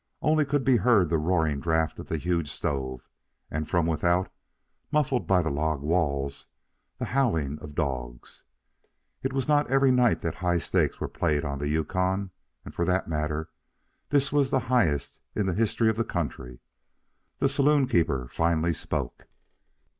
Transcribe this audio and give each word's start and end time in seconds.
Only 0.23 0.45
could 0.45 0.63
be 0.63 0.77
heard 0.77 1.11
the 1.11 1.19
roaring 1.19 1.59
draft 1.59 1.99
of 1.99 2.07
the 2.07 2.17
huge 2.17 2.49
stove, 2.51 3.07
and 3.51 3.69
from 3.69 3.85
without, 3.85 4.33
muffled 4.91 5.27
by 5.27 5.43
the 5.43 5.51
log 5.51 5.79
walls, 5.83 6.47
the 6.97 7.05
howling 7.05 7.59
of 7.59 7.75
dogs. 7.75 8.43
It 9.21 9.31
was 9.31 9.47
not 9.47 9.69
every 9.69 9.91
night 9.91 10.21
that 10.21 10.33
high 10.33 10.57
stakes 10.57 10.99
were 10.99 11.07
played 11.07 11.45
on 11.45 11.59
the 11.59 11.67
Yukon, 11.67 12.31
and 12.65 12.73
for 12.73 12.83
that 12.85 13.07
matter, 13.09 13.51
this 14.09 14.31
was 14.33 14.49
the 14.49 14.59
highest 14.61 15.19
in 15.35 15.45
the 15.45 15.53
history 15.53 15.87
of 15.87 15.97
the 15.97 16.03
country. 16.03 16.61
The 17.37 17.47
saloon 17.47 17.85
keeper 17.85 18.27
finally 18.27 18.73
spoke. 18.73 19.27